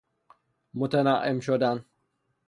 [0.73, 1.85] متنعم شدن